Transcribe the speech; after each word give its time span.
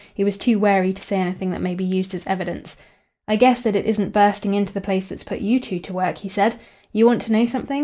He 0.15 0.23
was 0.23 0.35
too 0.35 0.57
wary 0.57 0.93
to 0.93 1.03
say 1.03 1.17
anything 1.17 1.51
that 1.51 1.61
may 1.61 1.75
be 1.75 1.83
used 1.83 2.15
as 2.15 2.25
evidence. 2.25 2.75
"I 3.27 3.35
guess 3.35 3.61
that 3.61 3.75
it 3.75 3.85
isn't 3.85 4.11
bursting 4.13 4.55
into 4.55 4.73
the 4.73 4.81
place 4.81 5.07
that's 5.09 5.23
put 5.23 5.41
you 5.41 5.59
two 5.59 5.77
to 5.77 5.93
work," 5.93 6.17
he 6.17 6.27
said. 6.27 6.55
"You 6.91 7.05
want 7.05 7.21
to 7.21 7.31
know 7.31 7.45
something. 7.45 7.79